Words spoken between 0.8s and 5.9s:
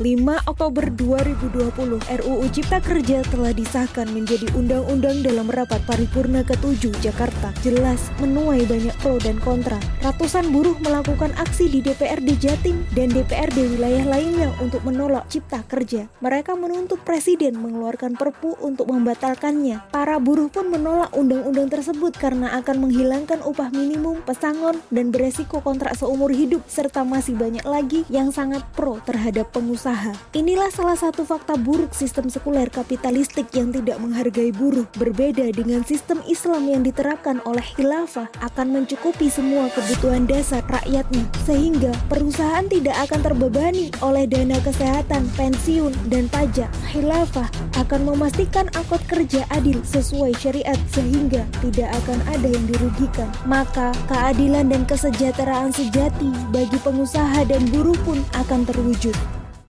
2020, RUU Cipta Kerja telah disahkan menjadi undang-undang dalam rapat